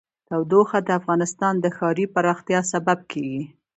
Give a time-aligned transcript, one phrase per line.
[0.29, 3.43] تودوخه د افغانستان د ښاري پراختیا سبب کېږي.